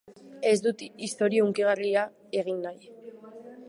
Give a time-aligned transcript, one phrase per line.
[0.51, 2.09] Ez dut istorio hunkigarria
[2.43, 2.95] egin nahi.